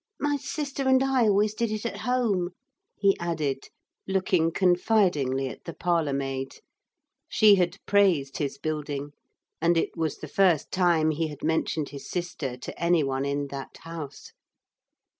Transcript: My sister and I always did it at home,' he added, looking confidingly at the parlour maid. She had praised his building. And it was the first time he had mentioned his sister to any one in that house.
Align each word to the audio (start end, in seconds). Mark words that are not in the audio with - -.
My 0.19 0.35
sister 0.35 0.87
and 0.89 1.03
I 1.03 1.25
always 1.27 1.53
did 1.53 1.69
it 1.69 1.85
at 1.85 1.97
home,' 1.97 2.55
he 2.97 3.15
added, 3.19 3.65
looking 4.07 4.51
confidingly 4.51 5.47
at 5.47 5.65
the 5.65 5.75
parlour 5.75 6.11
maid. 6.11 6.55
She 7.29 7.53
had 7.53 7.77
praised 7.85 8.37
his 8.37 8.57
building. 8.57 9.11
And 9.61 9.77
it 9.77 9.95
was 9.95 10.17
the 10.17 10.27
first 10.27 10.71
time 10.71 11.11
he 11.11 11.27
had 11.27 11.43
mentioned 11.43 11.89
his 11.89 12.09
sister 12.09 12.57
to 12.57 12.83
any 12.83 13.03
one 13.03 13.25
in 13.25 13.49
that 13.49 13.77
house. 13.81 14.31